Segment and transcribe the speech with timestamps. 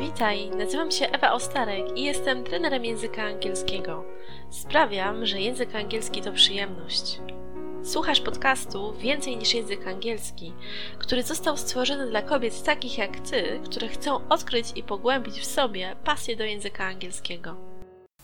[0.00, 4.04] Witaj, nazywam się Ewa Ostarek i jestem trenerem języka angielskiego.
[4.50, 7.20] Sprawiam, że język angielski to przyjemność.
[7.84, 10.52] Słuchasz podcastu Więcej niż język angielski,
[10.98, 15.96] który został stworzony dla kobiet takich jak ty, które chcą odkryć i pogłębić w sobie
[16.04, 17.56] pasję do języka angielskiego.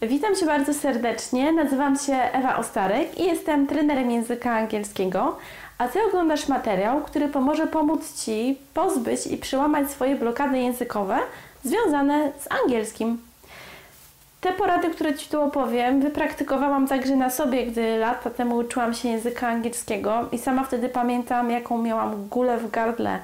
[0.03, 1.53] Witam Cię bardzo serdecznie.
[1.53, 5.39] Nazywam się Ewa Ostarek i jestem trenerem języka angielskiego,
[5.79, 11.19] a Ty oglądasz materiał, który pomoże pomóc Ci pozbyć i przełamać swoje blokady językowe
[11.65, 13.19] związane z angielskim.
[14.41, 19.09] Te porady, które Ci tu opowiem, wypraktykowałam także na sobie, gdy lata temu uczyłam się
[19.09, 23.19] języka angielskiego i sama wtedy pamiętam, jaką miałam gulę w gardle,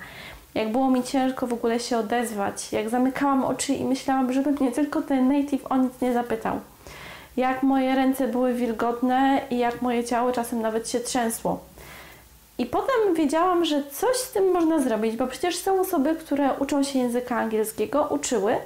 [0.55, 4.73] jak było mi ciężko w ogóle się odezwać, jak zamykałam oczy i myślałam, żeby mnie
[4.73, 6.61] tylko ten native o nic nie zapytał.
[7.37, 11.61] Jak moje ręce były wilgotne i jak moje ciało czasem nawet się trzęsło.
[12.61, 16.83] I potem wiedziałam, że coś z tym można zrobić, bo przecież są osoby, które uczą
[16.83, 18.57] się języka angielskiego, uczyły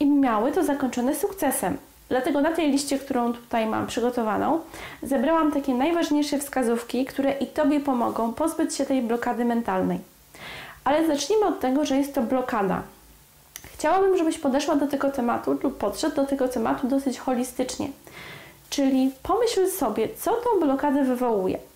[0.00, 1.76] i miały to zakończone sukcesem.
[2.08, 4.60] Dlatego na tej liście, którą tutaj mam przygotowaną,
[5.02, 9.98] zebrałam takie najważniejsze wskazówki, które i Tobie pomogą pozbyć się tej blokady mentalnej.
[10.84, 12.82] Ale zacznijmy od tego, że jest to blokada.
[13.74, 17.88] Chciałabym, żebyś podeszła do tego tematu lub podszedł do tego tematu dosyć holistycznie.
[18.70, 21.69] Czyli pomyśl sobie, co tą blokadę wywołuje.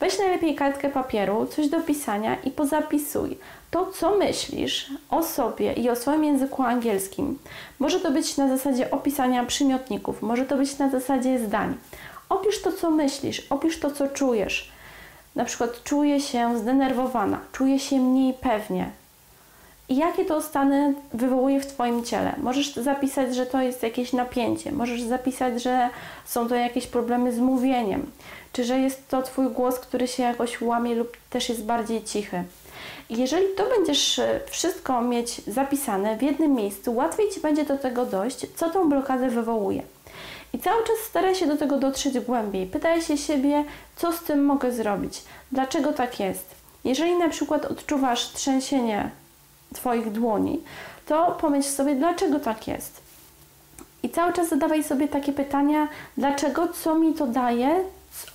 [0.00, 3.38] Weź najlepiej kartkę papieru, coś do pisania i pozapisuj
[3.70, 7.38] to, co myślisz o sobie i o swoim języku angielskim.
[7.78, 11.74] Może to być na zasadzie opisania przymiotników, może to być na zasadzie zdań.
[12.28, 14.72] Opisz to, co myślisz, opisz to, co czujesz.
[15.34, 18.90] Na przykład czuję się zdenerwowana, czuję się mniej pewnie.
[19.90, 22.34] I jakie to stany wywołuje w Twoim ciele?
[22.42, 25.90] Możesz zapisać, że to jest jakieś napięcie, możesz zapisać, że
[26.24, 28.10] są to jakieś problemy z mówieniem,
[28.52, 32.44] czy że jest to Twój głos, który się jakoś łamie lub też jest bardziej cichy.
[33.10, 38.06] Jeżeli to będziesz e, wszystko mieć zapisane w jednym miejscu, łatwiej Ci będzie do tego
[38.06, 39.82] dojść, co tą blokadę wywołuje.
[40.52, 42.66] I cały czas staraj się do tego dotrzeć głębiej.
[42.66, 43.64] Pytaj się siebie,
[43.96, 46.54] co z tym mogę zrobić, dlaczego tak jest.
[46.84, 49.10] Jeżeli na przykład odczuwasz trzęsienie
[49.74, 50.60] Twoich dłoni,
[51.06, 53.00] to pomyśl sobie, dlaczego tak jest.
[54.02, 57.84] I cały czas zadawaj sobie takie pytania, dlaczego, co mi to daje,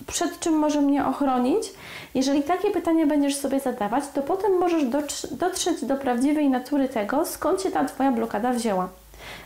[0.07, 1.63] przed czym może mnie ochronić.
[2.15, 4.83] Jeżeli takie pytania będziesz sobie zadawać, to potem możesz
[5.31, 8.89] dotrzeć do prawdziwej natury tego, skąd się ta Twoja blokada wzięła.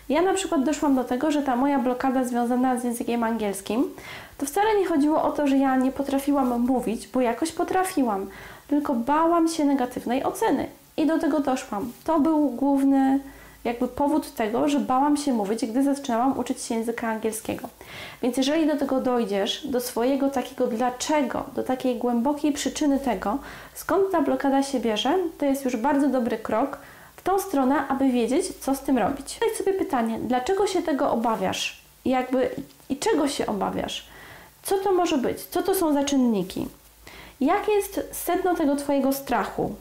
[0.09, 3.83] Ja na przykład doszłam do tego, że ta moja blokada związana z językiem angielskim,
[4.37, 8.29] to wcale nie chodziło o to, że ja nie potrafiłam mówić, bo jakoś potrafiłam,
[8.67, 10.67] tylko bałam się negatywnej oceny.
[10.99, 11.91] I do tego doszłam.
[12.03, 13.19] To był główny
[13.63, 17.69] jakby powód tego, że bałam się mówić, gdy zaczynałam uczyć się języka angielskiego.
[18.21, 23.37] Więc jeżeli do tego dojdziesz, do swojego takiego dlaczego, do takiej głębokiej przyczyny tego,
[23.73, 26.77] skąd ta blokada się bierze, to jest już bardzo dobry krok
[27.15, 29.33] w tą stronę, aby wiedzieć, co z tym robić.
[29.33, 31.81] Zadaj sobie pytanie, dlaczego się tego obawiasz?
[32.05, 32.49] Jakby
[32.89, 34.07] i czego się obawiasz?
[34.63, 35.41] Co to może być?
[35.41, 36.67] Co to są za czynniki?
[37.41, 39.75] Jakie jest sedno tego Twojego strachu?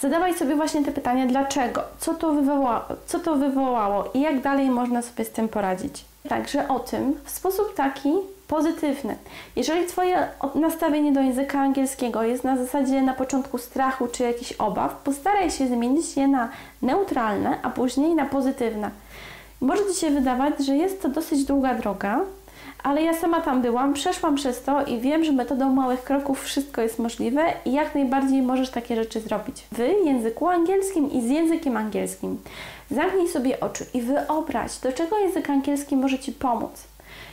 [0.00, 4.70] Zadawaj sobie właśnie te pytania, dlaczego, co to, wywołało, co to wywołało i jak dalej
[4.70, 6.04] można sobie z tym poradzić.
[6.28, 8.12] Także o tym w sposób taki
[8.48, 9.16] pozytywny.
[9.56, 14.96] Jeżeli Twoje nastawienie do języka angielskiego jest na zasadzie na początku strachu czy jakichś obaw,
[14.96, 16.48] postaraj się zmienić je na
[16.82, 18.90] neutralne, a później na pozytywne.
[19.60, 22.20] Może Ci się wydawać, że jest to dosyć długa droga,
[22.82, 26.82] ale ja sama tam byłam, przeszłam przez to i wiem, że metodą małych kroków wszystko
[26.82, 29.66] jest możliwe i jak najbardziej możesz takie rzeczy zrobić.
[29.72, 32.38] W języku angielskim i z językiem angielskim.
[32.90, 36.84] Zamknij sobie oczy i wyobraź, do czego język angielski może Ci pomóc.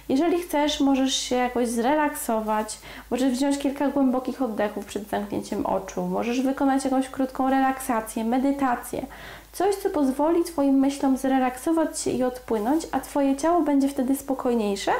[0.10, 2.78] Jeżeli chcesz, możesz się jakoś zrelaksować,
[3.12, 9.06] możesz wziąć kilka głębokich oddechów przed zamknięciem oczu, możesz wykonać jakąś krótką relaksację, medytację.
[9.52, 14.92] Coś, co pozwoli Twoim myślom zrelaksować się i odpłynąć, a Twoje ciało będzie wtedy spokojniejsze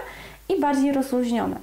[0.50, 1.60] i bardziej rozluźnione.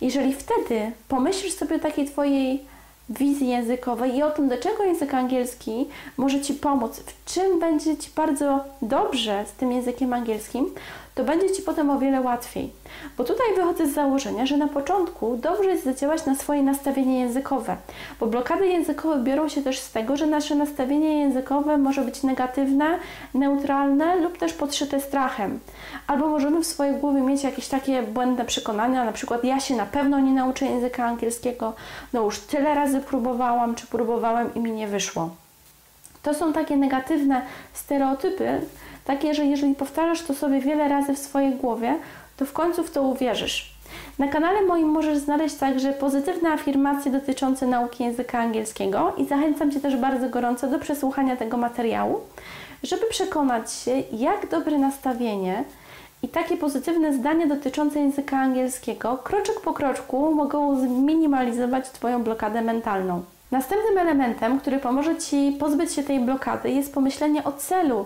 [0.00, 2.64] Jeżeli wtedy pomyślisz sobie o takiej Twojej
[3.08, 5.86] wizji językowej i o tym, do czego język angielski
[6.16, 10.66] może Ci pomóc, w czym będzie Ci bardzo dobrze z tym językiem angielskim,
[11.14, 12.70] to będzie Ci potem o wiele łatwiej.
[13.16, 17.76] Bo tutaj wychodzę z założenia, że na początku dobrze jest zadziałać na swoje nastawienie językowe,
[18.20, 22.98] bo blokady językowe biorą się też z tego, że nasze nastawienie językowe może być negatywne,
[23.34, 25.60] neutralne lub też podszyte strachem.
[26.06, 29.86] Albo możemy w swojej głowie mieć jakieś takie błędne przekonania, na przykład ja się na
[29.86, 31.72] pewno nie nauczę języka angielskiego,
[32.12, 35.30] no już tyle razy próbowałam czy próbowałem i mi nie wyszło.
[36.22, 37.42] To są takie negatywne
[37.72, 38.60] stereotypy,
[39.04, 41.98] takie, że jeżeli powtarzasz to sobie wiele razy w swojej głowie,
[42.36, 43.72] to w końcu w to uwierzysz.
[44.18, 49.80] Na kanale moim możesz znaleźć także pozytywne afirmacje dotyczące nauki języka angielskiego i zachęcam Cię
[49.80, 52.20] też bardzo gorąco do przesłuchania tego materiału.
[52.82, 55.64] żeby przekonać się, jak dobre nastawienie
[56.22, 63.22] i takie pozytywne zdania dotyczące języka angielskiego kroczek po kroczku mogą zminimalizować Twoją blokadę mentalną.
[63.50, 68.04] Następnym elementem, który pomoże Ci pozbyć się tej blokady, jest pomyślenie o celu.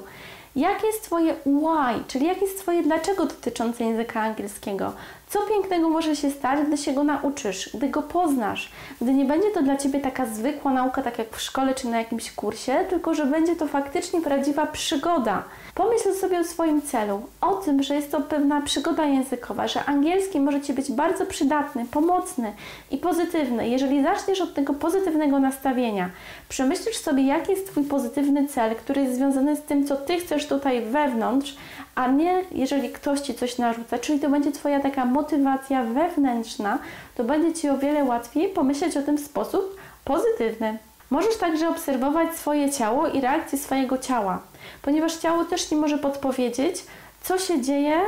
[0.57, 4.93] Jakie jest Twoje why, czyli jakie jest Twoje dlaczego dotyczące języka angielskiego?
[5.29, 8.71] Co pięknego może się stać, gdy się go nauczysz, gdy go poznasz,
[9.01, 11.99] gdy nie będzie to dla Ciebie taka zwykła nauka, tak jak w szkole czy na
[11.99, 15.45] jakimś kursie, tylko że będzie to faktycznie prawdziwa przygoda.
[15.75, 20.41] Pomyśl sobie o swoim celu, o tym, że jest to pewna przygoda językowa, że angielski
[20.41, 22.53] może Ci być bardzo przydatny, pomocny
[22.91, 23.69] i pozytywny.
[23.69, 26.11] Jeżeli zaczniesz od tego pozytywnego nastawienia,
[26.49, 30.47] przemyślisz sobie, jaki jest Twój pozytywny cel, który jest związany z tym, co Ty chcesz
[30.47, 31.57] tutaj wewnątrz,
[31.97, 36.79] a nie jeżeli ktoś Ci coś narzuca, czyli to będzie Twoja taka motywacja wewnętrzna,
[37.17, 40.79] to będzie Ci o wiele łatwiej pomyśleć o tym w sposób pozytywny.
[41.11, 44.39] Możesz także obserwować swoje ciało i reakcję swojego ciała,
[44.83, 46.85] ponieważ ciało też Ci może podpowiedzieć,
[47.23, 48.01] co się dzieje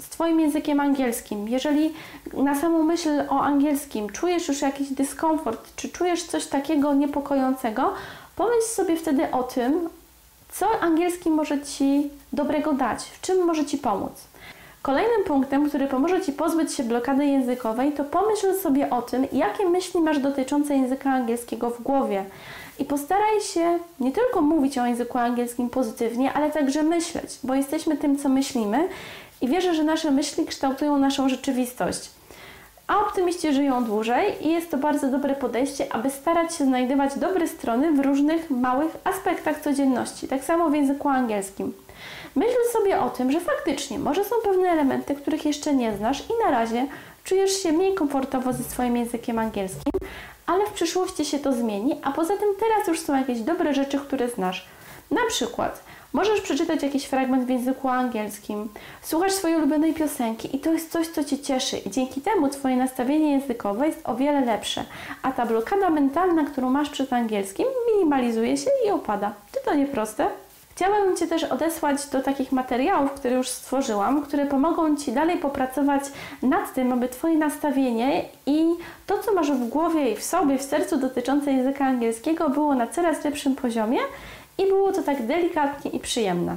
[0.00, 1.48] z Twoim językiem angielskim.
[1.48, 1.94] Jeżeli
[2.32, 7.94] na samą myśl o angielskim czujesz już jakiś dyskomfort, czy czujesz coś takiego niepokojącego,
[8.36, 9.88] pomyśl sobie wtedy o tym,
[10.52, 14.12] co angielski może Ci dobrego dać, w czym może Ci pomóc.
[14.82, 19.68] Kolejnym punktem, który pomoże Ci pozbyć się blokady językowej, to pomyśl sobie o tym, jakie
[19.68, 22.24] myśli masz dotyczące języka angielskiego w głowie.
[22.78, 27.96] I postaraj się nie tylko mówić o języku angielskim pozytywnie, ale także myśleć, bo jesteśmy
[27.96, 28.88] tym, co myślimy
[29.40, 32.10] i wierzę, że nasze myśli kształtują naszą rzeczywistość.
[32.90, 37.48] A optymiści żyją dłużej i jest to bardzo dobre podejście, aby starać się znajdywać dobre
[37.48, 41.72] strony w różnych małych aspektach codzienności, tak samo w języku angielskim.
[42.36, 46.44] Myśl sobie o tym, że faktycznie może są pewne elementy, których jeszcze nie znasz i
[46.44, 46.86] na razie
[47.24, 49.92] czujesz się mniej komfortowo ze swoim językiem angielskim,
[50.46, 53.98] ale w przyszłości się to zmieni, a poza tym teraz już są jakieś dobre rzeczy,
[53.98, 54.66] które znasz.
[55.10, 58.68] Na przykład możesz przeczytać jakiś fragment w języku angielskim,
[59.02, 62.76] słuchasz swojej ulubionej piosenki i to jest coś, co Cię cieszy i dzięki temu Twoje
[62.76, 64.84] nastawienie językowe jest o wiele lepsze,
[65.22, 69.32] a ta blokada mentalna, którą masz przed angielskim minimalizuje się i opada.
[69.52, 70.26] Czy to nie proste?
[70.80, 76.02] Chciałabym Cię też odesłać do takich materiałów, które już stworzyłam, które pomogą Ci dalej popracować
[76.42, 78.64] nad tym, aby Twoje nastawienie i
[79.06, 82.86] to, co masz w głowie i w sobie, w sercu dotyczące języka angielskiego było na
[82.86, 83.98] coraz lepszym poziomie
[84.62, 86.56] i było to tak delikatnie i przyjemne.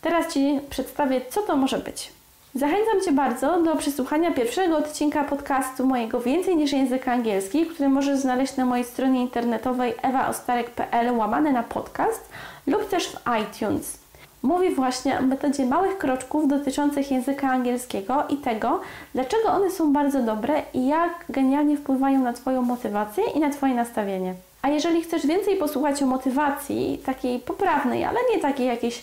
[0.00, 2.12] Teraz Ci przedstawię, co to może być.
[2.54, 8.18] Zachęcam Cię bardzo do przesłuchania pierwszego odcinka podcastu mojego Więcej niż język angielski, który możesz
[8.18, 12.28] znaleźć na mojej stronie internetowej ewaostarek.pl łamane na podcast
[12.66, 13.98] lub też w iTunes.
[14.42, 18.80] Mówi właśnie o metodzie małych kroczków dotyczących języka angielskiego i tego,
[19.14, 23.74] dlaczego one są bardzo dobre i jak genialnie wpływają na Twoją motywację i na Twoje
[23.74, 24.34] nastawienie.
[24.64, 29.02] A jeżeli chcesz więcej posłuchać o motywacji, takiej poprawnej, ale nie takiej jakiejś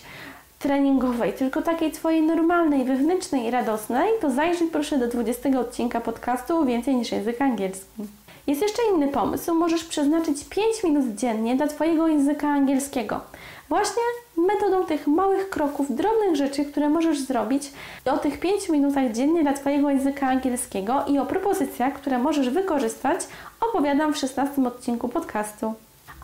[0.58, 6.64] treningowej, tylko takiej Twojej normalnej, wewnętrznej i radosnej, to zajrzyj proszę do 20 odcinka podcastu
[6.64, 8.02] Więcej niż język angielski.
[8.46, 9.54] Jest jeszcze inny pomysł.
[9.54, 13.20] Możesz przeznaczyć 5 minut dziennie dla Twojego języka angielskiego.
[13.68, 14.02] Właśnie
[14.36, 17.72] metodą tych małych kroków, drobnych rzeczy, które możesz zrobić
[18.04, 23.20] o tych 5 minutach dziennie dla Twojego języka angielskiego i o propozycjach, które możesz wykorzystać,
[23.60, 25.74] opowiadam w 16 odcinku podcastu.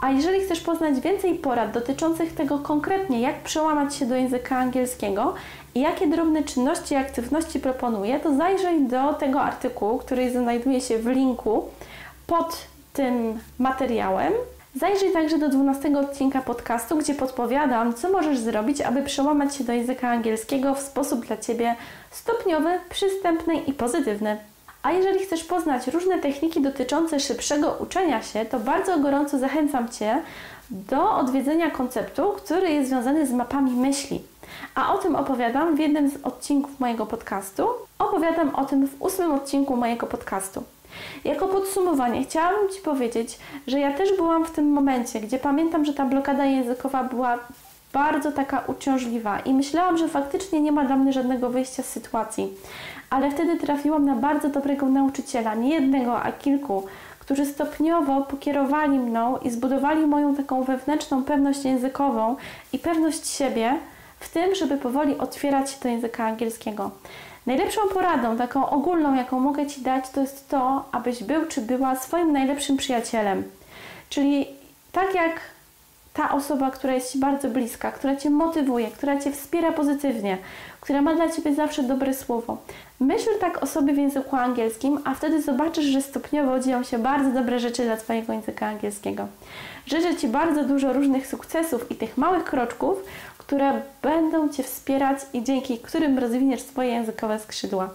[0.01, 5.35] A jeżeli chcesz poznać więcej porad dotyczących tego konkretnie, jak przełamać się do języka angielskiego
[5.75, 10.99] i jakie drobne czynności i aktywności proponuję, to zajrzyj do tego artykułu, który znajduje się
[10.99, 11.69] w linku
[12.27, 14.33] pod tym materiałem.
[14.81, 19.73] Zajrzyj także do 12 odcinka podcastu, gdzie podpowiadam, co możesz zrobić, aby przełamać się do
[19.73, 21.77] języka angielskiego w sposób dla Ciebie
[22.11, 24.37] stopniowy, przystępny i pozytywny.
[24.83, 30.23] A jeżeli chcesz poznać różne techniki dotyczące szybszego uczenia się, to bardzo gorąco zachęcam Cię
[30.71, 34.23] do odwiedzenia konceptu, który jest związany z mapami myśli.
[34.75, 37.69] A o tym opowiadam w jednym z odcinków mojego podcastu.
[37.99, 40.63] Opowiadam o tym w ósmym odcinku mojego podcastu.
[41.25, 45.95] Jako podsumowanie chciałabym Ci powiedzieć, że ja też byłam w tym momencie, gdzie pamiętam, że
[45.95, 47.39] ta blokada językowa była
[47.93, 52.49] bardzo taka uciążliwa i myślałam, że faktycznie nie ma dla mnie żadnego wyjścia z sytuacji.
[53.11, 56.87] Ale wtedy trafiłam na bardzo dobrego nauczyciela, nie jednego, a kilku,
[57.21, 62.37] którzy stopniowo pokierowali mną i zbudowali moją taką wewnętrzną pewność językową
[62.73, 63.75] i pewność siebie
[64.21, 66.91] w tym, żeby powoli otwierać się do języka angielskiego.
[67.49, 71.97] Najlepszą poradą, taką ogólną, jaką mogę Ci dać, to jest to, abyś był czy była
[71.97, 73.45] swoim najlepszym przyjacielem.
[74.09, 74.47] Czyli
[74.93, 75.41] tak jak
[76.19, 80.39] ta osoba, która jest Ci bardzo bliska, która Cię motywuje, która Cię wspiera pozytywnie,
[80.81, 82.57] która ma dla Ciebie zawsze dobre słowo.
[83.01, 87.31] Myśl tak o sobie w języku angielskim, a wtedy zobaczysz, że stopniowo dzieją się bardzo
[87.31, 89.27] dobre rzeczy dla Twojego języka angielskiego.
[89.87, 92.99] Życzę Ci bardzo dużo różnych sukcesów i tych małych kroczków,
[93.39, 97.91] które będą Cię wspierać i dzięki którym rozwiniesz swoje językowe skrzydła.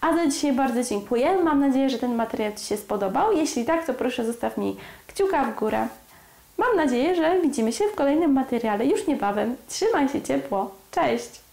[0.00, 1.42] A za dzisiaj bardzo dziękuję.
[1.44, 3.32] Mam nadzieję, że ten materiał Ci się spodobał.
[3.32, 5.88] Jeśli tak, to proszę zostaw mi kciuka w górę.
[6.58, 9.56] Mam nadzieję, że widzimy się w kolejnym materiale już niebawem.
[9.68, 10.70] Trzymaj się ciepło.
[10.90, 11.45] Cześć!